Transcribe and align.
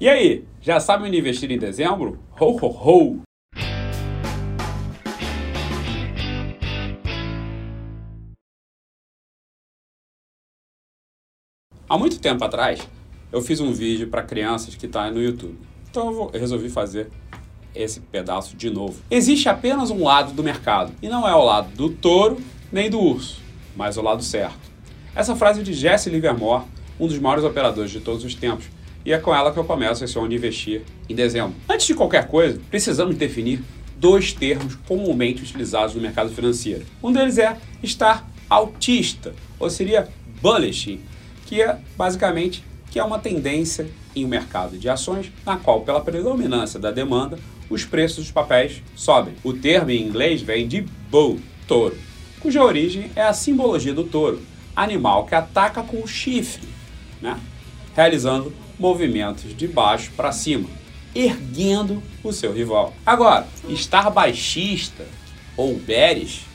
E 0.00 0.08
aí, 0.08 0.44
já 0.60 0.78
sabe 0.78 1.08
onde 1.08 1.18
investir 1.18 1.50
em 1.50 1.58
dezembro? 1.58 2.20
Ho, 2.38 2.56
ho, 2.64 2.68
ho! 2.68 3.22
Há 11.88 11.98
muito 11.98 12.20
tempo 12.20 12.44
atrás, 12.44 12.88
eu 13.32 13.42
fiz 13.42 13.58
um 13.58 13.72
vídeo 13.72 14.06
para 14.06 14.22
crianças 14.22 14.76
que 14.76 14.86
está 14.86 15.10
no 15.10 15.20
YouTube. 15.20 15.58
Então 15.90 16.06
eu, 16.06 16.14
vou, 16.14 16.30
eu 16.32 16.38
resolvi 16.38 16.68
fazer 16.68 17.10
esse 17.74 17.98
pedaço 17.98 18.56
de 18.56 18.70
novo. 18.70 19.02
Existe 19.10 19.48
apenas 19.48 19.90
um 19.90 20.04
lado 20.04 20.32
do 20.32 20.44
mercado, 20.44 20.92
e 21.02 21.08
não 21.08 21.26
é 21.26 21.34
o 21.34 21.42
lado 21.42 21.74
do 21.74 21.90
touro 21.90 22.40
nem 22.70 22.88
do 22.88 23.00
urso, 23.00 23.42
mas 23.74 23.96
o 23.96 24.02
lado 24.02 24.22
certo. 24.22 24.70
Essa 25.12 25.34
frase 25.34 25.60
de 25.64 25.72
Jesse 25.72 26.08
Livermore, 26.08 26.66
um 27.00 27.08
dos 27.08 27.18
maiores 27.18 27.44
operadores 27.44 27.90
de 27.90 27.98
todos 27.98 28.24
os 28.24 28.36
tempos, 28.36 28.77
e 29.08 29.12
é 29.14 29.18
com 29.18 29.34
ela 29.34 29.50
que 29.50 29.58
eu 29.58 29.64
começo 29.64 30.04
esse 30.04 30.18
onde 30.18 30.36
investir 30.36 30.82
em 31.08 31.14
dezembro. 31.14 31.56
Antes 31.66 31.86
de 31.86 31.94
qualquer 31.94 32.28
coisa, 32.28 32.60
precisamos 32.68 33.16
definir 33.16 33.64
dois 33.96 34.34
termos 34.34 34.74
comumente 34.86 35.42
utilizados 35.42 35.94
no 35.94 36.02
mercado 36.02 36.28
financeiro. 36.28 36.84
Um 37.02 37.10
deles 37.10 37.38
é 37.38 37.56
estar 37.82 38.28
autista, 38.50 39.34
ou 39.58 39.70
seria 39.70 40.10
bullish, 40.42 41.00
que 41.46 41.62
é 41.62 41.78
basicamente 41.96 42.62
que 42.90 42.98
é 42.98 43.02
uma 43.02 43.18
tendência 43.18 43.88
em 44.14 44.26
um 44.26 44.28
mercado 44.28 44.76
de 44.76 44.90
ações 44.90 45.32
na 45.46 45.56
qual, 45.56 45.80
pela 45.80 46.02
predominância 46.02 46.78
da 46.78 46.90
demanda, 46.90 47.38
os 47.70 47.86
preços 47.86 48.24
dos 48.24 48.30
papéis 48.30 48.82
sobem. 48.94 49.32
O 49.42 49.54
termo 49.54 49.90
em 49.90 50.02
inglês 50.02 50.42
vem 50.42 50.68
de 50.68 50.82
bull, 51.10 51.40
touro, 51.66 51.96
cuja 52.40 52.62
origem 52.62 53.10
é 53.16 53.22
a 53.22 53.32
simbologia 53.32 53.94
do 53.94 54.04
touro, 54.04 54.42
animal 54.76 55.24
que 55.24 55.34
ataca 55.34 55.82
com 55.82 56.02
o 56.02 56.06
chifre, 56.06 56.68
né? 57.22 57.40
realizando 57.96 58.52
movimentos 58.78 59.56
de 59.56 59.66
baixo 59.66 60.12
para 60.16 60.32
cima, 60.32 60.68
erguendo 61.14 62.02
o 62.22 62.32
seu 62.32 62.52
rival. 62.52 62.94
Agora, 63.04 63.46
estar 63.68 64.10
baixista 64.10 65.04
ou 65.56 65.74
bearish, 65.74 66.46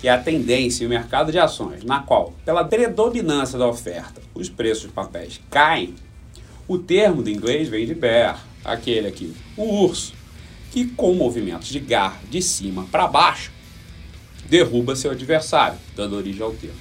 que 0.00 0.08
é 0.08 0.10
a 0.10 0.18
tendência 0.18 0.84
em 0.84 0.86
um 0.86 0.90
mercado 0.90 1.30
de 1.30 1.38
ações 1.38 1.84
na 1.84 2.00
qual, 2.00 2.34
pela 2.44 2.64
predominância 2.64 3.58
da 3.58 3.66
oferta, 3.66 4.20
os 4.34 4.48
preços 4.48 4.88
de 4.88 4.92
papéis 4.92 5.40
caem, 5.50 5.94
o 6.66 6.78
termo 6.78 7.22
do 7.22 7.30
inglês 7.30 7.68
vem 7.68 7.86
de 7.86 7.94
bear, 7.94 8.44
aquele 8.64 9.06
aqui, 9.06 9.34
o 9.56 9.84
urso, 9.84 10.12
que 10.72 10.86
com 10.86 11.14
movimentos 11.14 11.68
de 11.68 11.78
garra 11.78 12.20
de 12.28 12.42
cima 12.42 12.84
para 12.90 13.06
baixo, 13.06 13.52
derruba 14.48 14.96
seu 14.96 15.12
adversário, 15.12 15.78
dando 15.94 16.16
origem 16.16 16.42
ao 16.42 16.52
termo. 16.52 16.76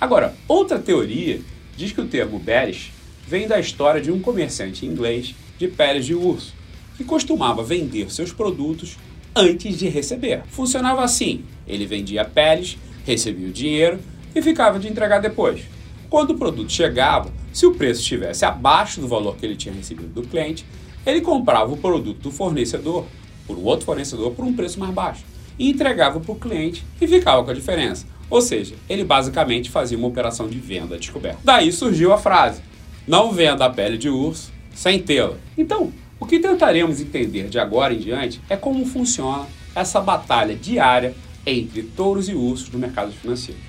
Agora, 0.00 0.34
outra 0.46 0.78
teoria 0.78 1.40
diz 1.76 1.92
que 1.92 2.00
o 2.00 2.06
termo 2.06 2.38
bearish 2.38 2.93
vem 3.26 3.48
da 3.48 3.58
história 3.58 4.00
de 4.00 4.10
um 4.10 4.20
comerciante 4.20 4.86
inglês 4.86 5.34
de 5.58 5.68
peles 5.68 6.06
de 6.06 6.14
urso, 6.14 6.54
que 6.96 7.04
costumava 7.04 7.62
vender 7.62 8.10
seus 8.12 8.32
produtos 8.32 8.96
antes 9.34 9.78
de 9.78 9.88
receber. 9.88 10.42
Funcionava 10.48 11.02
assim: 11.02 11.44
ele 11.66 11.86
vendia 11.86 12.24
peles, 12.24 12.76
recebia 13.04 13.48
o 13.48 13.52
dinheiro 13.52 13.98
e 14.34 14.42
ficava 14.42 14.78
de 14.78 14.88
entregar 14.88 15.20
depois. 15.20 15.62
Quando 16.08 16.30
o 16.30 16.38
produto 16.38 16.70
chegava, 16.70 17.32
se 17.52 17.66
o 17.66 17.74
preço 17.74 18.00
estivesse 18.00 18.44
abaixo 18.44 19.00
do 19.00 19.08
valor 19.08 19.36
que 19.36 19.44
ele 19.44 19.56
tinha 19.56 19.74
recebido 19.74 20.08
do 20.08 20.28
cliente, 20.28 20.64
ele 21.04 21.20
comprava 21.20 21.72
o 21.72 21.76
produto 21.76 22.20
do 22.20 22.30
fornecedor 22.30 23.06
por 23.46 23.58
um 23.58 23.64
outro 23.64 23.84
fornecedor 23.84 24.32
por 24.32 24.44
um 24.44 24.54
preço 24.54 24.78
mais 24.80 24.92
baixo 24.92 25.24
e 25.58 25.70
entregava 25.70 26.18
para 26.18 26.32
o 26.32 26.36
cliente 26.36 26.84
e 27.00 27.06
ficava 27.06 27.44
com 27.44 27.50
a 27.50 27.54
diferença. 27.54 28.06
Ou 28.30 28.40
seja, 28.40 28.74
ele 28.88 29.04
basicamente 29.04 29.70
fazia 29.70 29.98
uma 29.98 30.08
operação 30.08 30.48
de 30.48 30.58
venda 30.58 30.98
descoberta. 30.98 31.38
Daí 31.44 31.70
surgiu 31.70 32.12
a 32.12 32.18
frase: 32.18 32.62
não 33.06 33.32
venda 33.32 33.64
a 33.64 33.70
pele 33.70 33.98
de 33.98 34.08
urso 34.08 34.52
sem 34.74 34.98
tê-la. 34.98 35.36
Então, 35.56 35.92
o 36.18 36.26
que 36.26 36.38
tentaremos 36.38 37.00
entender 37.00 37.48
de 37.48 37.58
agora 37.58 37.92
em 37.92 37.98
diante 37.98 38.40
é 38.48 38.56
como 38.56 38.86
funciona 38.86 39.46
essa 39.74 40.00
batalha 40.00 40.54
diária 40.54 41.14
entre 41.46 41.82
touros 41.82 42.28
e 42.28 42.34
ursos 42.34 42.70
no 42.70 42.78
mercado 42.78 43.12
financeiro. 43.12 43.60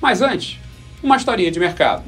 Mas 0.00 0.22
antes, 0.22 0.58
uma 1.02 1.16
historinha 1.16 1.50
de 1.50 1.58
mercado. 1.58 2.04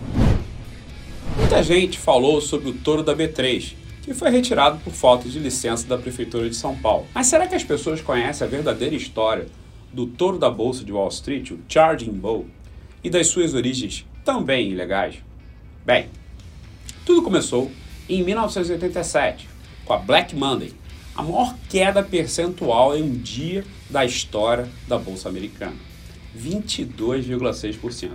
Muita 1.36 1.62
gente 1.62 1.98
falou 1.98 2.40
sobre 2.40 2.70
o 2.70 2.72
touro 2.72 3.02
da 3.02 3.14
B3, 3.16 3.74
que 4.02 4.14
foi 4.14 4.30
retirado 4.30 4.78
por 4.78 4.92
falta 4.92 5.28
de 5.28 5.38
licença 5.38 5.86
da 5.86 5.98
Prefeitura 5.98 6.48
de 6.48 6.54
São 6.54 6.76
Paulo. 6.76 7.06
Mas 7.14 7.26
será 7.26 7.46
que 7.46 7.54
as 7.54 7.64
pessoas 7.64 8.00
conhecem 8.00 8.46
a 8.46 8.50
verdadeira 8.50 8.94
história 8.94 9.46
do 9.92 10.06
touro 10.06 10.38
da 10.38 10.50
Bolsa 10.50 10.84
de 10.84 10.92
Wall 10.92 11.08
Street, 11.08 11.50
o 11.50 11.58
Charging 11.68 12.12
Bull, 12.12 12.46
e 13.02 13.10
das 13.10 13.26
suas 13.26 13.54
origens 13.54 14.06
também 14.24 14.70
ilegais? 14.70 15.16
Bem, 15.84 16.06
tudo 17.10 17.22
começou 17.22 17.72
em 18.08 18.22
1987, 18.22 19.48
com 19.84 19.92
a 19.92 19.96
Black 19.96 20.36
Monday, 20.36 20.72
a 21.16 21.24
maior 21.24 21.56
queda 21.68 22.04
percentual 22.04 22.96
em 22.96 23.02
um 23.02 23.10
dia 23.12 23.64
da 23.90 24.04
história 24.04 24.68
da 24.86 24.96
Bolsa 24.96 25.28
Americana, 25.28 25.74
22,6%, 26.38 28.12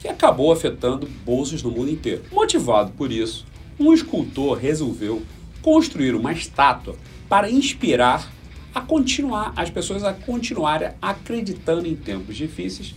que 0.00 0.08
acabou 0.08 0.50
afetando 0.50 1.08
bolsas 1.24 1.62
no 1.62 1.70
mundo 1.70 1.88
inteiro. 1.88 2.24
Motivado 2.32 2.90
por 2.90 3.12
isso, 3.12 3.46
um 3.78 3.92
escultor 3.92 4.58
resolveu 4.58 5.22
construir 5.62 6.16
uma 6.16 6.32
estátua 6.32 6.96
para 7.28 7.48
inspirar 7.48 8.28
a 8.74 8.80
continuar 8.80 9.52
as 9.54 9.70
pessoas 9.70 10.02
a 10.02 10.12
continuarem 10.12 10.90
acreditando 11.00 11.86
em 11.86 11.94
tempos 11.94 12.36
difíceis 12.36 12.92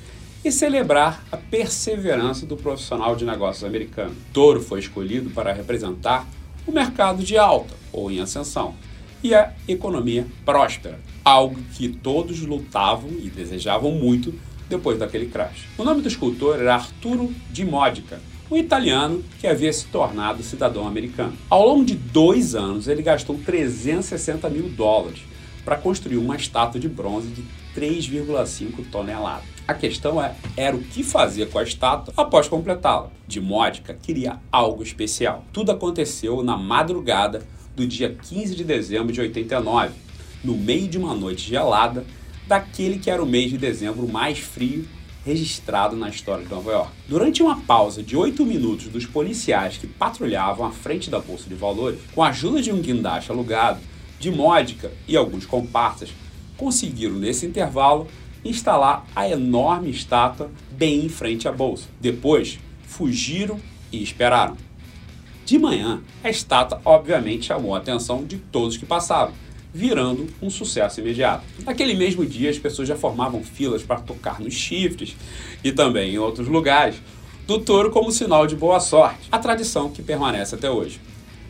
e 0.45 0.51
celebrar 0.51 1.25
a 1.31 1.38
perseverança 1.38 2.45
do 2.45 2.56
profissional 2.56 3.16
de 3.16 3.25
negócios 3.25 3.63
americano. 3.63 4.16
Touro 4.31 4.61
foi 4.61 4.79
escolhido 4.79 5.31
para 5.31 5.51
representar 5.51 6.28
o 6.67 6.72
mercado 6.72 7.23
de 7.23 7.35
alta 7.35 7.73
ou 7.91 8.11
em 8.11 8.19
ascensão 8.19 8.75
e 9.23 9.34
a 9.34 9.51
economia 9.67 10.28
próspera, 10.45 11.00
algo 11.23 11.59
que 11.73 11.89
todos 11.89 12.41
lutavam 12.41 13.09
e 13.09 13.28
desejavam 13.28 13.89
muito 13.94 14.35
depois 14.69 15.00
daquele 15.00 15.25
crash. 15.25 15.66
O 15.79 15.84
nome 15.84 16.01
do 16.01 16.07
escultor 16.07 16.59
era 16.59 16.75
Arturo 16.75 17.34
Di 17.50 17.66
Modica, 17.66 18.22
um 18.51 18.55
italiano 18.55 19.23
que 19.39 19.47
havia 19.47 19.73
se 19.73 19.88
tornado 19.88 20.44
cidadão 20.44 20.88
americano. 20.88 21.34
Ao 21.50 21.66
longo 21.66 21.84
de 21.84 21.95
dois 21.95 22.53
anos, 22.53 22.88
ele 22.88 23.01
gastou 23.01 23.39
360 23.44 24.47
mil 24.51 24.69
dólares 24.69 25.23
para 25.63 25.75
construir 25.75 26.17
uma 26.17 26.35
estátua 26.35 26.79
de 26.79 26.88
bronze 26.88 27.29
de 27.29 27.44
3,5 27.75 28.85
toneladas. 28.91 29.54
A 29.68 29.74
questão 29.74 30.24
é, 30.24 30.36
era 30.56 30.76
o 30.76 30.84
que 30.84 31.03
fazer 31.03 31.50
com 31.50 31.58
a 31.58 31.64
estátua 31.64 32.14
após 32.16 32.48
completá-la. 32.48 33.09
De 33.28 33.42
Módica 33.42 33.96
queria 34.00 34.40
algo 34.52 34.84
especial. 34.84 35.44
Tudo 35.52 35.72
aconteceu 35.72 36.44
na 36.44 36.56
madrugada 36.56 37.42
do 37.76 37.88
dia 37.88 38.14
15 38.14 38.56
de 38.56 38.64
dezembro 38.64 39.12
de 39.12 39.22
89, 39.22 39.94
no 40.44 40.56
meio 40.56 40.88
de 40.88 41.00
uma 41.00 41.16
noite 41.16 41.50
gelada, 41.50 42.06
daquele 42.48 43.00
que 43.00 43.09
era 43.09 43.24
o 43.24 43.26
mês 43.26 43.50
de 43.50 43.58
dezembro 43.58 44.08
mais 44.08 44.38
frio 44.38 44.88
registrado 45.26 45.96
na 45.96 46.09
história 46.09 46.44
de 46.44 46.52
Nova 46.52 46.72
York. 46.72 46.92
Durante 47.08 47.42
uma 47.42 47.59
pausa 47.62 48.03
de 48.03 48.16
8 48.16 48.46
minutos 48.46 48.88
dos 48.90 49.08
policiais 49.08 49.78
que 49.78 49.88
patrulhavam 49.88 50.68
à 50.68 50.72
frente 50.72 51.09
da 51.09 51.20
Bolsa 51.20 51.50
de 51.50 51.56
Valores, 51.56 52.00
com 52.14 52.22
a 52.22 52.30
ajuda 52.30 52.62
de 52.62 52.72
um 52.72 52.80
guindaste 52.80 53.32
alugado, 53.32 53.80
de 54.20 54.30
Módica 54.30 54.92
e 55.08 55.18
alguns 55.18 55.47
comparsas, 55.47 56.09
conseguiram 56.56 57.16
nesse 57.16 57.47
intervalo 57.47 58.08
instalar 58.45 59.06
a 59.16 59.28
enorme 59.28 59.89
estátua 59.89 60.51
bem 60.72 61.03
em 61.06 61.09
frente 61.09 61.47
à 61.47 61.51
bolsa. 61.51 61.89
Depois, 62.00 62.59
fugiram 62.83 63.59
e 63.91 64.01
esperaram. 64.01 64.56
De 65.45 65.57
manhã, 65.59 66.01
a 66.23 66.29
estátua 66.29 66.79
obviamente 66.85 67.47
chamou 67.47 67.75
a 67.75 67.79
atenção 67.79 68.23
de 68.23 68.38
todos 68.38 68.78
que 68.78 68.85
passavam, 68.85 69.34
virando 69.73 70.28
um 70.41 70.50
sucesso 70.50 71.01
imediato. 71.01 71.44
Naquele 71.66 71.94
mesmo 71.94 72.25
dia, 72.25 72.50
as 72.50 72.57
pessoas 72.57 72.88
já 72.88 72.95
formavam 72.95 73.44
filas 73.44 73.84
para 73.84 74.00
tocar 74.00 74.39
nos 74.39 74.53
chifres 74.53 75.16
e 75.63 75.72
também 75.72 76.13
em 76.13 76.17
outros 76.17 76.47
lugares 76.47 76.95
do 77.45 77.59
touro 77.59 77.91
como 77.91 78.11
sinal 78.11 78.47
de 78.47 78.55
boa 78.55 78.79
sorte, 78.79 79.28
a 79.31 79.38
tradição 79.38 79.89
que 79.89 80.01
permanece 80.01 80.55
até 80.55 80.69
hoje. 80.69 81.00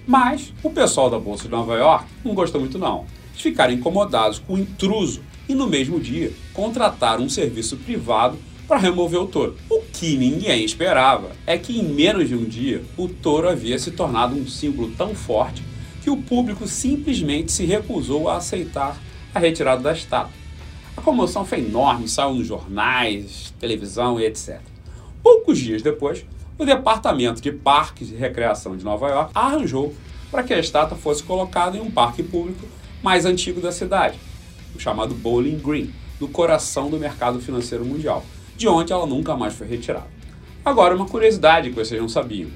Mas 0.05 0.53
o 0.61 0.69
pessoal 0.69 1.09
da 1.09 1.17
Bolsa 1.17 1.43
de 1.43 1.49
Nova 1.49 1.75
York 1.75 2.05
não 2.23 2.35
gostou 2.35 2.59
muito 2.59 2.77
não. 2.77 3.05
Eles 3.31 3.41
ficaram 3.41 3.73
incomodados 3.73 4.39
com 4.39 4.53
o 4.53 4.59
intruso 4.59 5.21
e 5.47 5.55
no 5.55 5.67
mesmo 5.67 5.99
dia 5.99 6.31
contrataram 6.53 7.23
um 7.23 7.29
serviço 7.29 7.77
privado 7.77 8.37
para 8.67 8.77
remover 8.77 9.19
o 9.19 9.27
touro. 9.27 9.55
O 9.69 9.81
que 9.81 10.17
ninguém 10.17 10.63
esperava 10.65 11.31
é 11.45 11.57
que 11.57 11.79
em 11.79 11.83
menos 11.83 12.27
de 12.27 12.35
um 12.35 12.43
dia 12.43 12.83
o 12.97 13.07
touro 13.07 13.47
havia 13.47 13.77
se 13.77 13.91
tornado 13.91 14.35
um 14.35 14.47
símbolo 14.47 14.91
tão 14.97 15.13
forte 15.13 15.63
que 16.01 16.09
o 16.09 16.17
público 16.17 16.67
simplesmente 16.67 17.51
se 17.51 17.65
recusou 17.65 18.29
a 18.29 18.37
aceitar 18.37 18.97
a 19.33 19.39
retirada 19.39 19.81
da 19.81 19.93
estátua. 19.93 20.33
A 20.95 21.01
comoção 21.01 21.45
foi 21.45 21.59
enorme, 21.59 22.07
saiu 22.07 22.35
nos 22.35 22.47
jornais, 22.47 23.53
televisão 23.59 24.19
e 24.19 24.25
etc. 24.25 24.61
Poucos 25.21 25.57
dias 25.59 25.81
depois, 25.81 26.25
o 26.57 26.65
Departamento 26.65 27.41
de 27.41 27.51
Parques 27.51 28.11
e 28.11 28.15
Recreação 28.15 28.77
de 28.77 28.85
Nova 28.85 29.09
York 29.09 29.31
arranjou 29.35 29.93
para 30.31 30.43
que 30.43 30.53
a 30.53 30.59
estátua 30.59 30.97
fosse 30.97 31.21
colocada 31.21 31.77
em 31.77 31.81
um 31.81 31.91
parque 31.91 32.23
público 32.23 32.65
mais 33.03 33.25
antigo 33.25 33.59
da 33.59 33.71
cidade, 33.71 34.17
o 34.75 34.79
chamado 34.79 35.15
Bowling 35.15 35.57
Green, 35.57 35.91
no 36.19 36.27
coração 36.27 36.89
do 36.89 36.99
mercado 36.99 37.39
financeiro 37.39 37.85
mundial, 37.85 38.25
de 38.55 38.67
onde 38.67 38.91
ela 38.93 39.05
nunca 39.05 39.35
mais 39.35 39.53
foi 39.53 39.67
retirada. 39.67 40.07
Agora, 40.63 40.95
uma 40.95 41.05
curiosidade 41.05 41.69
que 41.69 41.75
vocês 41.75 41.99
não 41.99 42.09
sabiam. 42.09 42.49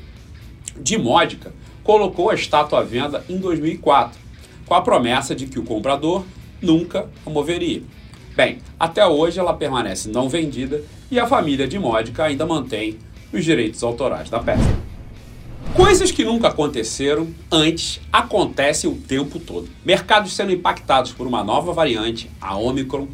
De 0.79 0.97
Módica 0.97 1.53
colocou 1.83 2.29
a 2.29 2.35
estátua 2.35 2.79
à 2.79 2.83
venda 2.83 3.23
em 3.29 3.37
2004, 3.37 4.19
com 4.65 4.73
a 4.73 4.81
promessa 4.81 5.35
de 5.35 5.47
que 5.47 5.59
o 5.59 5.63
comprador 5.63 6.23
nunca 6.61 7.09
a 7.25 7.29
moveria. 7.29 7.81
Bem, 8.35 8.59
até 8.79 9.05
hoje 9.05 9.39
ela 9.39 9.53
permanece 9.53 10.09
não 10.09 10.29
vendida 10.29 10.81
e 11.11 11.19
a 11.19 11.27
família 11.27 11.67
de 11.67 11.77
Módica 11.77 12.23
ainda 12.23 12.45
mantém 12.45 12.97
os 13.33 13.43
direitos 13.43 13.83
autorais 13.83 14.29
da 14.29 14.39
peça. 14.39 14.78
Coisas 15.75 16.11
que 16.11 16.25
nunca 16.25 16.47
aconteceram 16.47 17.27
antes 17.51 18.01
acontecem 18.11 18.89
o 18.89 18.95
tempo 18.95 19.39
todo. 19.39 19.69
Mercados 19.85 20.33
sendo 20.33 20.51
impactados 20.51 21.11
por 21.11 21.27
uma 21.27 21.43
nova 21.43 21.71
variante, 21.71 22.29
a 22.41 22.57
Omicron, 22.57 23.07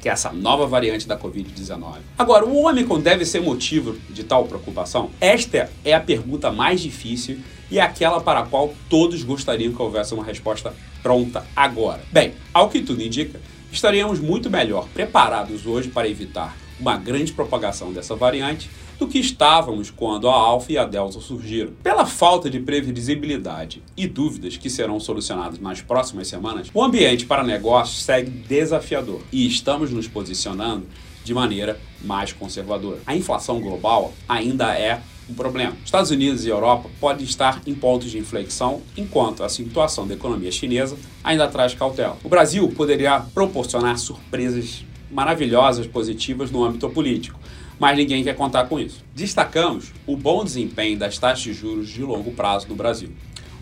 que 0.00 0.08
é 0.08 0.12
essa 0.12 0.32
nova 0.32 0.66
variante 0.66 1.08
da 1.08 1.18
Covid-19. 1.18 1.96
Agora, 2.16 2.46
o 2.46 2.66
Omicron 2.66 3.00
deve 3.00 3.24
ser 3.24 3.40
motivo 3.40 3.96
de 4.08 4.22
tal 4.22 4.44
preocupação? 4.46 5.10
Esta 5.20 5.70
é 5.84 5.92
a 5.92 6.00
pergunta 6.00 6.52
mais 6.52 6.80
difícil 6.80 7.40
e 7.70 7.78
é 7.78 7.82
aquela 7.82 8.20
para 8.20 8.40
a 8.40 8.46
qual 8.46 8.72
todos 8.88 9.22
gostariam 9.24 9.72
que 9.72 9.82
houvesse 9.82 10.14
uma 10.14 10.24
resposta 10.24 10.72
pronta 11.02 11.44
agora. 11.54 12.00
Bem, 12.12 12.32
ao 12.54 12.68
que 12.68 12.80
tudo 12.80 13.02
indica, 13.02 13.40
estaríamos 13.72 14.20
muito 14.20 14.48
melhor 14.48 14.88
preparados 14.94 15.66
hoje 15.66 15.88
para 15.88 16.08
evitar 16.08 16.56
uma 16.78 16.96
grande 16.96 17.32
propagação 17.32 17.92
dessa 17.92 18.14
variante 18.14 18.70
do 18.98 19.06
que 19.06 19.18
estávamos 19.18 19.90
quando 19.90 20.28
a 20.28 20.34
Alfa 20.34 20.72
e 20.72 20.78
a 20.78 20.84
Delta 20.84 21.20
surgiram. 21.20 21.72
Pela 21.82 22.04
falta 22.04 22.50
de 22.50 22.58
previsibilidade 22.58 23.82
e 23.96 24.06
dúvidas 24.06 24.56
que 24.56 24.68
serão 24.68 24.98
solucionadas 24.98 25.60
nas 25.60 25.80
próximas 25.80 26.26
semanas, 26.26 26.68
o 26.74 26.82
ambiente 26.82 27.24
para 27.24 27.44
negócios 27.44 28.02
segue 28.02 28.30
desafiador 28.30 29.22
e 29.32 29.46
estamos 29.46 29.90
nos 29.90 30.08
posicionando 30.08 30.86
de 31.24 31.32
maneira 31.32 31.78
mais 32.02 32.32
conservadora. 32.32 32.98
A 33.06 33.14
inflação 33.14 33.60
global 33.60 34.12
ainda 34.28 34.74
é 34.76 35.00
um 35.28 35.34
problema. 35.34 35.76
Estados 35.84 36.10
Unidos 36.10 36.44
e 36.44 36.48
Europa 36.48 36.88
podem 36.98 37.24
estar 37.24 37.60
em 37.66 37.74
pontos 37.74 38.10
de 38.10 38.18
inflexão, 38.18 38.80
enquanto 38.96 39.44
a 39.44 39.48
situação 39.48 40.06
da 40.06 40.14
economia 40.14 40.50
chinesa 40.50 40.96
ainda 41.22 41.46
traz 41.46 41.74
cautela. 41.74 42.16
O 42.24 42.28
Brasil 42.28 42.66
poderia 42.70 43.20
proporcionar 43.20 43.98
surpresas 43.98 44.84
maravilhosas, 45.10 45.86
positivas 45.86 46.50
no 46.50 46.64
âmbito 46.64 46.88
político, 46.88 47.38
mas 47.78 47.96
ninguém 47.96 48.24
quer 48.24 48.34
contar 48.34 48.64
com 48.66 48.78
isso. 48.78 49.04
Destacamos 49.14 49.92
o 50.06 50.16
bom 50.16 50.44
desempenho 50.44 50.98
das 50.98 51.18
taxas 51.18 51.42
de 51.42 51.52
juros 51.52 51.88
de 51.88 52.02
longo 52.02 52.32
prazo 52.32 52.68
no 52.68 52.74
Brasil. 52.74 53.10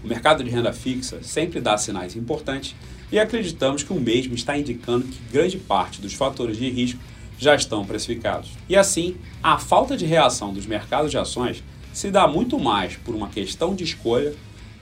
O 0.02 0.08
mercado 0.08 0.42
de 0.42 0.50
renda 0.50 0.72
fixa 0.72 1.18
sempre 1.22 1.60
dá 1.60 1.76
sinais 1.76 2.16
importantes 2.16 2.74
e 3.10 3.18
acreditamos 3.18 3.82
que 3.82 3.92
o 3.92 4.00
mesmo 4.00 4.34
está 4.34 4.56
indicando 4.56 5.06
que 5.06 5.18
grande 5.32 5.58
parte 5.58 6.00
dos 6.00 6.14
fatores 6.14 6.56
de 6.56 6.68
risco 6.70 7.00
já 7.38 7.54
estão 7.54 7.84
precificados. 7.84 8.50
E 8.68 8.76
assim, 8.76 9.16
a 9.42 9.58
falta 9.58 9.96
de 9.96 10.06
reação 10.06 10.52
dos 10.52 10.66
mercados 10.66 11.10
de 11.10 11.18
ações 11.18 11.62
se 11.92 12.10
dá 12.10 12.26
muito 12.26 12.58
mais 12.58 12.96
por 12.96 13.14
uma 13.14 13.28
questão 13.28 13.74
de 13.74 13.84
escolha 13.84 14.34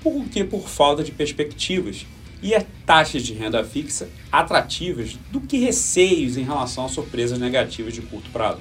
do 0.03 0.25
que 0.29 0.45
por 0.45 0.69
falta 0.69 1.03
de 1.03 1.11
perspectivas 1.11 2.07
e 2.43 2.53
é 2.53 2.67
taxas 2.85 3.23
de 3.23 3.33
renda 3.33 3.65
fixa 3.65 4.09
atrativas 4.31 5.19
do 5.33 5.41
que 5.41 5.57
receios 5.57 6.37
em 6.37 6.43
relação 6.43 6.85
a 6.85 6.89
surpresas 6.89 7.39
negativas 7.39 7.95
de 7.95 8.03
curto 8.03 8.31
prazo. 8.31 8.61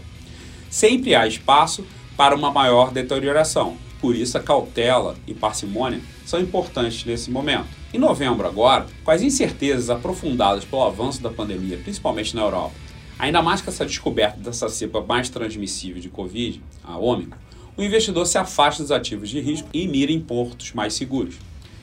Sempre 0.74 1.14
há 1.14 1.28
espaço 1.28 1.86
para 2.18 2.36
uma 2.36 2.50
maior 2.50 2.92
deterioração, 2.92 3.78
por 4.02 4.16
isso 4.16 4.40
a 4.40 4.42
cautela 4.42 5.16
e 5.28 5.32
parcimônia 5.32 6.02
são 6.26 6.40
importantes 6.40 7.06
nesse 7.06 7.30
momento. 7.30 7.68
Em 7.94 8.00
novembro 8.00 8.48
agora, 8.48 8.88
com 9.04 9.12
as 9.12 9.22
incertezas 9.22 9.92
aprofundadas 9.92 10.66
pelo 10.66 10.82
avanço 10.82 11.22
da 11.22 11.30
pandemia, 11.30 11.78
principalmente 11.78 12.36
na 12.36 12.42
Europa, 12.42 12.74
ainda 13.20 13.40
mais 13.40 13.62
com 13.62 13.70
essa 13.70 13.86
descoberta 13.86 14.40
dessa 14.40 14.68
cepa 14.68 15.00
mais 15.00 15.30
transmissível 15.30 16.02
de 16.02 16.10
Covid, 16.10 16.60
a 16.84 16.98
Ômicron, 16.98 17.38
o 17.78 17.84
investidor 17.84 18.26
se 18.26 18.40
afasta 18.40 18.82
dos 18.82 18.92
ativos 18.92 19.30
de 19.30 19.40
risco 19.40 19.70
e 19.72 19.88
mira 19.88 20.12
em 20.12 20.20
portos 20.20 20.74
mais 20.74 20.96
seguros. 20.96 21.36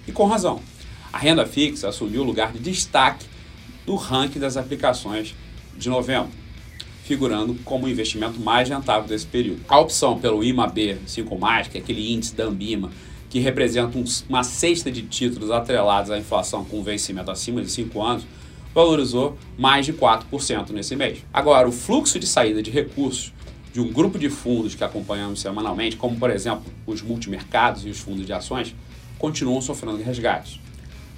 E 0.04 0.10
com 0.10 0.26
razão. 0.26 0.60
A 1.12 1.18
renda 1.18 1.46
fixa 1.46 1.88
assumiu 1.88 2.22
o 2.22 2.26
lugar 2.26 2.52
de 2.52 2.58
destaque 2.58 3.24
no 3.86 3.94
ranking 3.94 4.40
das 4.40 4.56
aplicações 4.56 5.36
de 5.78 5.88
novembro, 5.88 6.39
figurando 7.10 7.56
como 7.64 7.86
o 7.86 7.88
investimento 7.88 8.38
mais 8.38 8.68
rentável 8.68 9.08
desse 9.08 9.26
período. 9.26 9.62
A 9.68 9.80
opção 9.80 10.16
pelo 10.20 10.44
IMAB 10.44 10.96
5+, 11.08 11.68
que 11.68 11.78
é 11.78 11.80
aquele 11.80 12.12
índice 12.12 12.36
da 12.36 12.44
Ambima, 12.44 12.88
que 13.28 13.40
representa 13.40 13.98
um, 13.98 14.04
uma 14.28 14.44
cesta 14.44 14.92
de 14.92 15.02
títulos 15.02 15.50
atrelados 15.50 16.12
à 16.12 16.18
inflação 16.18 16.64
com 16.64 16.84
vencimento 16.84 17.28
acima 17.28 17.62
de 17.62 17.68
5 17.68 18.00
anos, 18.00 18.24
valorizou 18.72 19.36
mais 19.58 19.86
de 19.86 19.92
4% 19.92 20.70
nesse 20.70 20.94
mês. 20.94 21.24
Agora, 21.32 21.68
o 21.68 21.72
fluxo 21.72 22.16
de 22.16 22.28
saída 22.28 22.62
de 22.62 22.70
recursos 22.70 23.32
de 23.72 23.80
um 23.80 23.92
grupo 23.92 24.16
de 24.16 24.30
fundos 24.30 24.76
que 24.76 24.84
acompanhamos 24.84 25.40
semanalmente, 25.40 25.96
como 25.96 26.16
por 26.16 26.30
exemplo 26.30 26.62
os 26.86 27.02
multimercados 27.02 27.84
e 27.84 27.88
os 27.88 27.98
fundos 27.98 28.24
de 28.24 28.32
ações, 28.32 28.72
continuam 29.18 29.60
sofrendo 29.60 30.00
resgates. 30.00 30.60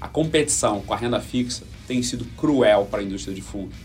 A 0.01 0.09
competição 0.09 0.81
com 0.81 0.95
a 0.95 0.97
renda 0.97 1.21
fixa 1.21 1.65
tem 1.87 2.03
sido 2.03 2.25
cruel 2.35 2.89
para 2.91 3.01
a 3.01 3.03
indústria 3.03 3.35
de 3.35 3.43
fundos. 3.43 3.77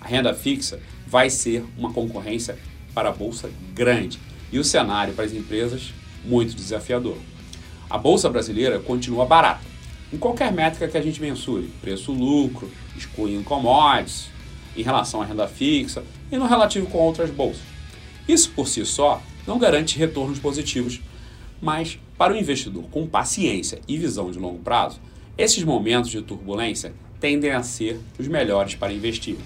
A 0.00 0.06
renda 0.06 0.32
fixa 0.32 0.78
vai 1.08 1.30
ser 1.30 1.64
uma 1.76 1.92
concorrência 1.92 2.58
para 2.94 3.08
a 3.08 3.12
bolsa 3.12 3.50
grande 3.74 4.18
e 4.52 4.58
o 4.58 4.64
cenário 4.64 5.14
para 5.14 5.24
as 5.24 5.32
empresas 5.32 5.94
muito 6.24 6.54
desafiador. 6.54 7.16
A 7.88 7.96
bolsa 7.96 8.28
brasileira 8.28 8.78
continua 8.78 9.24
barata. 9.24 9.62
Em 10.12 10.18
qualquer 10.18 10.52
métrica 10.52 10.88
que 10.88 10.98
a 10.98 11.02
gente 11.02 11.20
mensure, 11.20 11.70
preço-lucro, 11.80 12.70
excluindo 12.96 13.44
commodities, 13.44 14.28
em 14.76 14.82
relação 14.82 15.22
à 15.22 15.24
renda 15.24 15.48
fixa 15.48 16.04
e 16.30 16.36
no 16.36 16.46
relativo 16.46 16.86
com 16.86 16.98
outras 16.98 17.30
bolsas. 17.30 17.62
Isso 18.26 18.50
por 18.50 18.68
si 18.68 18.84
só 18.84 19.22
não 19.46 19.58
garante 19.58 19.98
retornos 19.98 20.38
positivos, 20.38 21.00
mas 21.60 21.98
para 22.16 22.34
o 22.34 22.36
investidor 22.36 22.84
com 22.90 23.06
paciência 23.06 23.80
e 23.88 23.96
visão 23.96 24.30
de 24.30 24.38
longo 24.38 24.58
prazo, 24.58 25.00
esses 25.36 25.64
momentos 25.64 26.10
de 26.10 26.20
turbulência 26.20 26.92
tendem 27.18 27.50
a 27.50 27.62
ser 27.62 27.98
os 28.18 28.28
melhores 28.28 28.74
para 28.74 28.92
investir. 28.92 29.36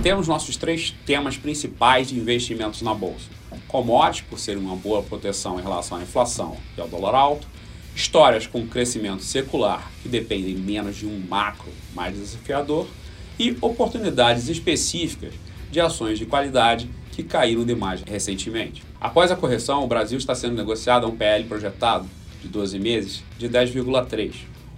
Mantemos 0.00 0.26
nossos 0.26 0.56
três 0.56 0.94
temas 1.04 1.36
principais 1.36 2.08
de 2.08 2.18
investimentos 2.18 2.80
na 2.80 2.94
bolsa: 2.94 3.28
commodities, 3.68 4.22
por 4.22 4.38
ser 4.38 4.56
uma 4.56 4.74
boa 4.74 5.02
proteção 5.02 5.60
em 5.60 5.62
relação 5.62 5.98
à 5.98 6.02
inflação 6.02 6.56
e 6.74 6.80
ao 6.80 6.88
dólar 6.88 7.14
alto, 7.14 7.46
histórias 7.94 8.46
com 8.46 8.66
crescimento 8.66 9.22
secular 9.22 9.90
que 10.02 10.08
dependem 10.08 10.54
menos 10.54 10.96
de 10.96 11.04
um 11.04 11.20
macro 11.28 11.70
mais 11.94 12.16
desafiador 12.16 12.86
e 13.38 13.54
oportunidades 13.60 14.48
específicas 14.48 15.34
de 15.70 15.78
ações 15.78 16.18
de 16.18 16.24
qualidade 16.24 16.88
que 17.12 17.22
caíram 17.22 17.66
demais 17.66 18.00
recentemente. 18.00 18.82
Após 18.98 19.30
a 19.30 19.36
correção, 19.36 19.84
o 19.84 19.86
Brasil 19.86 20.16
está 20.16 20.34
sendo 20.34 20.56
negociado 20.56 21.04
a 21.04 21.10
um 21.10 21.14
PL 21.14 21.44
projetado 21.44 22.08
de 22.40 22.48
12 22.48 22.78
meses 22.78 23.22
de 23.36 23.50
10,3, 23.50 24.32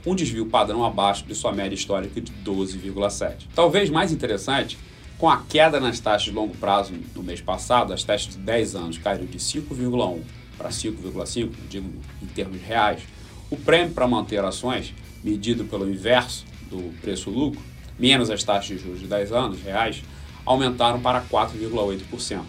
um 0.05 0.17
desvio 0.17 0.47
padrão 0.47 0.85
abaixo 0.85 1.25
de 1.25 1.35
sua 1.37 1.53
média 1.53 1.77
histórica 1.77 2.21
de 2.21 2.33
12,7. 2.45 3.47
Talvez 3.55 3.89
mais 3.89 4.11
interessante, 4.11 4.77
com 5.19 5.29
a 5.29 5.39
queda 5.49 5.79
nas 5.79 6.01
taxas 6.01 6.25
de 6.25 6.31
longo 6.33 6.57
prazo 6.57 6.93
no 7.15 7.23
mês 7.23 7.41
passado, 7.41 7.93
as 7.93 8.03
taxas 8.03 8.33
de 8.33 8.39
10 8.39 8.75
anos 8.75 8.99
caíram 8.99 9.27
de 9.27 9.39
5,1 9.39 10.21
para 10.59 10.71
5,5, 10.71 11.51
digo 11.69 11.91
em 12.23 12.27
termos 12.27 12.61
reais, 12.63 13.03
o 13.51 13.57
prêmio 13.57 13.93
para 13.93 14.07
manter 14.07 14.45
ações, 14.45 14.95
medido 15.23 15.65
pelo 15.65 15.89
inverso 15.89 16.45
do 16.69 16.93
preço-lucro, 17.01 17.61
menos 17.99 18.31
as 18.31 18.43
taxas 18.43 18.67
de 18.67 18.79
juros 18.79 19.01
de 19.01 19.07
10 19.07 19.33
anos 19.33 19.63
reais, 19.63 20.03
aumentaram 20.45 21.01
para 21.01 21.21
4,8%, 21.23 22.41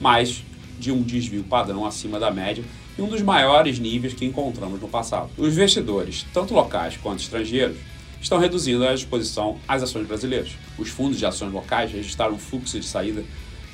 mais 0.00 0.42
de 0.78 0.90
um 0.90 1.02
desvio 1.02 1.44
padrão 1.44 1.84
acima 1.84 2.18
da 2.18 2.30
média 2.30 2.64
e 2.98 3.02
um 3.02 3.08
dos 3.08 3.22
maiores 3.22 3.78
níveis 3.78 4.14
que 4.14 4.24
encontramos 4.24 4.80
no 4.80 4.88
passado. 4.88 5.30
Os 5.36 5.52
investidores, 5.54 6.26
tanto 6.32 6.54
locais 6.54 6.96
quanto 6.96 7.20
estrangeiros, 7.20 7.76
estão 8.22 8.38
reduzindo 8.38 8.86
a 8.86 8.94
exposição 8.94 9.58
às 9.66 9.82
ações 9.82 10.06
brasileiras. 10.06 10.52
Os 10.78 10.88
fundos 10.88 11.18
de 11.18 11.26
ações 11.26 11.52
locais 11.52 11.90
registraram 11.90 12.34
um 12.34 12.38
fluxo 12.38 12.78
de 12.78 12.86
saída 12.86 13.24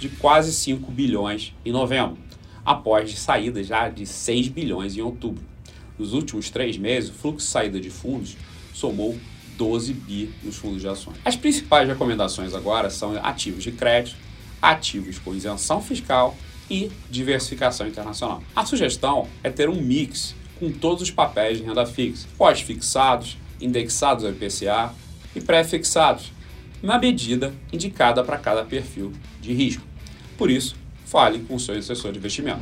de 0.00 0.08
quase 0.08 0.52
5 0.52 0.90
bilhões 0.90 1.54
em 1.64 1.70
novembro, 1.70 2.16
após 2.64 3.18
saída 3.18 3.62
já 3.62 3.88
de 3.88 4.06
6 4.06 4.48
bilhões 4.48 4.96
em 4.96 5.02
outubro. 5.02 5.44
Nos 5.98 6.12
últimos 6.12 6.48
três 6.48 6.78
meses, 6.78 7.10
o 7.10 7.12
fluxo 7.12 7.46
de 7.46 7.52
saída 7.52 7.80
de 7.80 7.90
fundos 7.90 8.36
somou 8.72 9.18
12 9.56 9.92
bi 9.92 10.30
nos 10.42 10.56
fundos 10.56 10.80
de 10.80 10.88
ações. 10.88 11.16
As 11.24 11.34
principais 11.34 11.88
recomendações 11.88 12.54
agora 12.54 12.88
são 12.88 13.16
ativos 13.22 13.64
de 13.64 13.72
crédito, 13.72 14.16
ativos 14.62 15.18
com 15.18 15.34
isenção 15.34 15.82
fiscal 15.82 16.36
e 16.70 16.90
diversificação 17.10 17.86
internacional. 17.86 18.42
A 18.54 18.64
sugestão 18.64 19.28
é 19.42 19.50
ter 19.50 19.68
um 19.68 19.80
mix 19.80 20.34
com 20.60 20.70
todos 20.70 21.02
os 21.02 21.10
papéis 21.10 21.58
de 21.58 21.64
renda 21.64 21.84
fixa, 21.84 22.28
pós-fixados, 22.36 23.36
indexados 23.60 24.24
ao 24.24 24.30
IPCA 24.30 24.92
e 25.34 25.40
pré-fixados, 25.40 26.32
na 26.82 26.98
medida 26.98 27.54
indicada 27.72 28.22
para 28.22 28.38
cada 28.38 28.64
perfil 28.64 29.12
de 29.40 29.52
risco. 29.52 29.82
Por 30.36 30.50
isso, 30.50 30.76
fale 31.04 31.40
com 31.40 31.54
o 31.54 31.60
seu 31.60 31.76
assessor 31.76 32.12
de 32.12 32.18
investimento. 32.18 32.60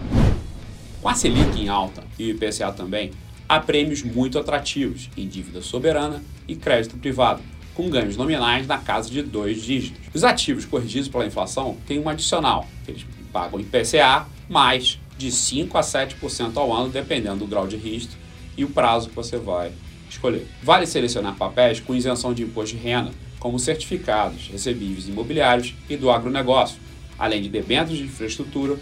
Com 1.03 1.09
a 1.09 1.15
Selic 1.15 1.61
em 1.61 1.69
alta 1.69 2.03
e 2.19 2.25
o 2.25 2.31
IPCA 2.31 2.73
também, 2.73 3.11
há 3.49 3.61
prêmios 3.61 4.03
muito 4.03 4.39
atrativos 4.39 5.11
em 5.17 5.29
dívida 5.29 5.61
soberana 5.61 6.23
e 6.49 6.57
crédito 6.57 6.97
privado, 6.97 7.43
com 7.75 7.91
ganhos 7.91 8.17
nominais 8.17 8.67
na 8.67 8.79
casa 8.79 9.11
de 9.11 9.23
dois 9.23 9.63
dígitos. 9.63 10.01
Os 10.15 10.25
ativos 10.25 10.65
corrigidos 10.65 11.09
pela 11.09 11.27
inflação 11.27 11.77
têm 11.87 11.99
um 11.99 12.09
adicional, 12.09 12.67
eles 12.89 13.05
pagam 13.33 13.61
IPCA 13.61 14.27
mais 14.49 14.99
de 15.19 15.31
5 15.31 15.77
a 15.77 15.81
7% 15.81 16.57
ao 16.57 16.73
ano, 16.73 16.89
dependendo 16.91 17.39
do 17.39 17.47
grau 17.47 17.67
de 17.67 17.77
risco 17.77 18.13
e 18.57 18.65
o 18.65 18.71
prazo 18.71 19.09
que 19.09 19.15
você 19.15 19.37
vai 19.37 19.73
escolher. 20.17 20.47
Vale 20.63 20.87
selecionar 20.87 21.37
papéis 21.37 21.81
com 21.81 21.95
isenção 21.95 22.35
de 22.35 22.43
imposto 22.43 22.77
de 22.77 22.83
renda, 22.83 23.11
como 23.39 23.59
certificados, 23.59 24.49
recebíveis 24.51 25.09
imobiliários 25.09 25.75
e 25.89 25.97
do 25.97 26.11
agronegócio, 26.11 26.79
além 27.19 27.43
de 27.43 27.49
debêntures 27.49 27.99
de 27.99 28.05
infraestrutura 28.05 28.77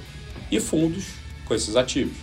e 0.50 0.59
fundos 0.61 1.07
com 1.45 1.55
esses 1.55 1.76
ativos. 1.76 2.17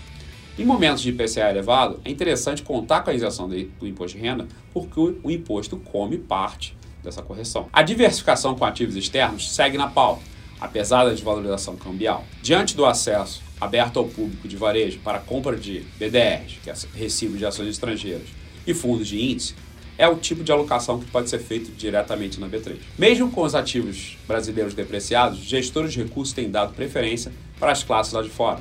Em 0.58 0.66
momentos 0.66 1.02
de 1.02 1.10
IPCA 1.10 1.50
elevado, 1.50 2.00
é 2.04 2.12
interessante 2.12 2.62
contar 2.62 3.02
com 3.02 3.10
a 3.10 3.14
isenção 3.14 3.48
do 3.48 3.88
imposto 3.88 4.18
de 4.18 4.24
renda, 4.24 4.48
porque 4.74 5.00
o 5.00 5.32
imposto 5.32 5.78
come 5.78 6.18
parte 6.18 6.76
dessa 7.04 7.22
correção. 7.22 7.68
A 7.72 7.82
diversificação 7.82 8.56
com 8.56 8.66
ativos 8.66 8.96
externos 8.96 9.54
segue 9.54 9.78
na 9.78 9.88
pauta, 9.88 10.22
apesar 10.60 11.06
da 11.06 11.12
desvalorização 11.12 11.76
cambial. 11.76 12.24
Diante 12.44 12.76
do 12.76 12.86
acesso 12.86 13.42
aberto 13.60 13.98
ao 13.98 14.06
público 14.06 14.48
de 14.48 14.56
varejo 14.56 15.00
para 15.00 15.20
compra 15.20 15.56
de 15.56 15.80
BDRs, 15.98 16.60
que 16.64 16.70
é 16.70 16.74
recibos 16.96 17.40
de 17.40 17.46
ações 17.46 17.70
estrangeiras, 17.70 18.28
e 18.66 18.74
fundos 18.74 19.08
de 19.08 19.22
índice, 19.22 19.56
é 19.98 20.08
o 20.08 20.16
tipo 20.16 20.44
de 20.44 20.52
alocação 20.52 21.00
que 21.00 21.06
pode 21.12 21.30
ser 21.30 21.38
feito 21.40 21.72
diretamente 21.72 22.40
na 22.40 22.48
B3. 22.48 22.78
Mesmo 22.98 23.30
com 23.30 23.44
os 23.44 23.54
ativos 23.54 24.18
brasileiros 24.28 24.74
depreciados, 24.74 25.40
gestores 25.40 25.94
de 25.94 26.02
recursos 26.02 26.34
têm 26.34 26.50
dado 26.50 26.74
preferência 26.74 27.32
para 27.60 27.72
as 27.72 27.84
classes 27.84 28.12
lá 28.12 28.24
de 28.24 28.30
fora. 28.30 28.60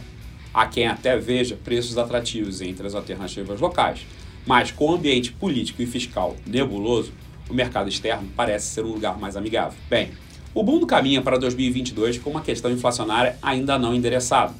Há 0.53 0.67
quem 0.67 0.87
até 0.87 1.17
veja 1.17 1.57
preços 1.57 1.97
atrativos 1.97 2.61
entre 2.61 2.87
as 2.87 2.95
alternativas 2.95 3.59
locais, 3.59 4.01
mas 4.47 4.71
com 4.71 4.91
o 4.91 4.95
ambiente 4.95 5.33
político 5.33 5.81
e 5.81 5.87
fiscal 5.87 6.37
nebuloso, 6.47 7.13
o 7.49 7.55
mercado 7.55 7.89
externo 7.89 8.29
parece 8.37 8.67
ser 8.67 8.85
um 8.85 8.93
lugar 8.93 9.19
mais 9.19 9.35
amigável. 9.35 9.79
Bem, 9.89 10.11
o 10.53 10.63
mundo 10.63 10.87
caminha 10.87 11.23
para 11.23 11.39
2022 11.39 12.19
com 12.19 12.31
uma 12.31 12.43
questão 12.43 12.71
inflacionária 12.71 13.39
ainda 13.41 13.79
não 13.79 13.95
endereçada. 13.95 14.53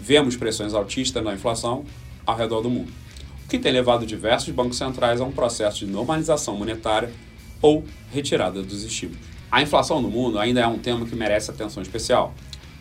Vemos 0.00 0.34
pressões 0.34 0.72
altistas 0.72 1.22
na 1.22 1.34
inflação 1.34 1.84
ao 2.24 2.36
redor 2.36 2.62
do 2.62 2.70
mundo 2.70 3.02
que 3.48 3.58
tem 3.58 3.72
levado 3.72 4.06
diversos 4.06 4.52
bancos 4.54 4.78
centrais 4.78 5.20
a 5.20 5.24
um 5.24 5.32
processo 5.32 5.80
de 5.80 5.86
normalização 5.86 6.56
monetária 6.56 7.12
ou 7.60 7.84
retirada 8.10 8.62
dos 8.62 8.82
estímulos. 8.82 9.20
A 9.50 9.60
inflação 9.60 10.00
no 10.00 10.10
mundo 10.10 10.38
ainda 10.38 10.60
é 10.60 10.66
um 10.66 10.78
tema 10.78 11.04
que 11.04 11.14
merece 11.14 11.50
atenção 11.50 11.82
especial. 11.82 12.34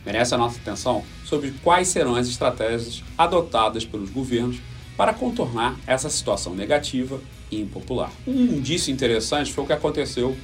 Merece 0.05 0.33
a 0.33 0.37
nossa 0.37 0.57
atenção 0.59 1.03
sobre 1.25 1.51
quais 1.63 1.89
serão 1.89 2.15
as 2.15 2.27
estratégias 2.27 3.03
adotadas 3.17 3.85
pelos 3.85 4.09
governos 4.09 4.59
para 4.97 5.13
contornar 5.13 5.77
essa 5.85 6.09
situação 6.09 6.53
negativa 6.53 7.19
e 7.51 7.59
impopular. 7.59 8.11
Um 8.25 8.45
indício 8.57 8.91
interessante 8.91 9.51
foi 9.51 9.63
o 9.63 9.67
que 9.67 9.73
aconteceu 9.73 10.35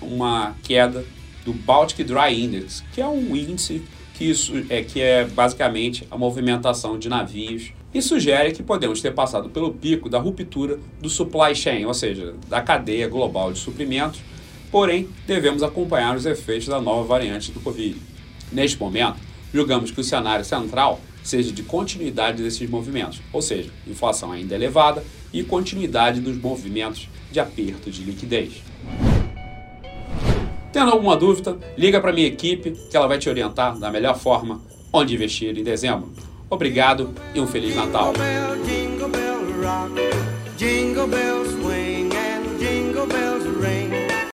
uma 0.00 0.54
queda 0.62 1.04
do 1.44 1.52
Baltic 1.52 2.04
Dry 2.04 2.44
Index, 2.44 2.84
que 2.92 3.00
é 3.00 3.06
um 3.06 3.34
índice 3.34 3.82
que, 4.16 4.24
isso 4.30 4.52
é, 4.70 4.82
que 4.82 5.00
é 5.00 5.24
basicamente 5.24 6.06
a 6.10 6.16
movimentação 6.16 6.98
de 6.98 7.08
navios 7.08 7.72
e 7.92 8.00
sugere 8.00 8.52
que 8.52 8.62
podemos 8.62 9.00
ter 9.00 9.12
passado 9.12 9.48
pelo 9.50 9.72
pico 9.72 10.08
da 10.08 10.18
ruptura 10.18 10.78
do 11.00 11.08
supply 11.08 11.54
chain, 11.54 11.84
ou 11.84 11.94
seja, 11.94 12.34
da 12.48 12.60
cadeia 12.60 13.08
global 13.08 13.52
de 13.52 13.58
suprimentos, 13.58 14.20
porém 14.70 15.08
devemos 15.26 15.62
acompanhar 15.62 16.16
os 16.16 16.26
efeitos 16.26 16.68
da 16.68 16.80
nova 16.80 17.06
variante 17.06 17.52
do 17.52 17.60
Covid. 17.60 17.96
Neste 18.50 18.78
momento, 18.78 19.16
julgamos 19.52 19.90
que 19.90 20.00
o 20.00 20.04
cenário 20.04 20.44
central 20.44 21.00
seja 21.22 21.52
de 21.52 21.62
continuidade 21.62 22.42
desses 22.42 22.68
movimentos, 22.68 23.20
ou 23.32 23.42
seja, 23.42 23.70
inflação 23.86 24.32
ainda 24.32 24.54
elevada 24.54 25.04
e 25.32 25.42
continuidade 25.42 26.20
dos 26.20 26.36
movimentos 26.36 27.08
de 27.30 27.40
aperto 27.40 27.90
de 27.90 28.02
liquidez. 28.02 28.62
Tendo 30.76 30.90
alguma 30.90 31.16
dúvida, 31.16 31.56
liga 31.74 32.02
para 32.02 32.12
minha 32.12 32.26
equipe 32.26 32.72
que 32.90 32.94
ela 32.94 33.06
vai 33.06 33.18
te 33.18 33.30
orientar 33.30 33.78
da 33.78 33.90
melhor 33.90 34.14
forma 34.18 34.60
onde 34.92 35.14
investir 35.14 35.56
em 35.56 35.64
dezembro. 35.64 36.12
Obrigado 36.50 37.14
e 37.34 37.40
um 37.40 37.46
Feliz 37.46 37.74
Natal. 37.74 38.12